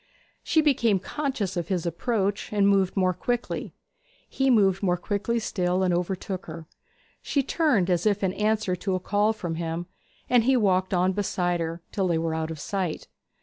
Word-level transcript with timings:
She 0.41 0.61
became 0.61 0.97
conscious 0.97 1.55
of 1.55 1.67
his 1.67 1.85
approach, 1.85 2.51
and 2.51 2.67
moved 2.67 2.97
more 2.97 3.13
quickly. 3.13 3.75
He 4.27 4.49
moved 4.49 4.81
more 4.81 4.97
quickly 4.97 5.37
still, 5.37 5.83
and 5.83 5.93
overtook 5.93 6.47
her. 6.47 6.65
She 7.21 7.43
turned 7.43 7.87
as 7.87 8.07
if 8.07 8.23
in 8.23 8.33
answer 8.33 8.75
to 8.77 8.95
a 8.95 8.99
call 8.99 9.31
from 9.31 9.57
him, 9.57 9.85
and 10.27 10.45
he 10.45 10.57
walked 10.57 10.91
on 10.95 11.11
beside 11.13 11.59
her, 11.59 11.83
till 11.91 12.07
they 12.07 12.17
were 12.17 12.33
out 12.33 12.49
of 12.49 12.59
sight. 12.59 13.09